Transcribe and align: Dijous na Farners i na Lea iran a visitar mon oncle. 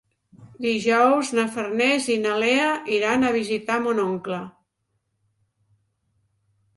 Dijous 0.65 1.27
na 1.39 1.43
Farners 1.57 2.07
i 2.13 2.15
na 2.23 2.31
Lea 2.43 2.71
iran 2.99 3.27
a 3.27 3.31
visitar 3.35 3.77
mon 3.89 4.01
oncle. 4.05 4.39